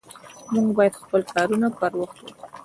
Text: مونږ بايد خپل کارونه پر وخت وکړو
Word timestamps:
مونږ 0.53 0.67
بايد 0.77 0.93
خپل 1.03 1.21
کارونه 1.33 1.67
پر 1.79 1.91
وخت 1.99 2.17
وکړو 2.21 2.45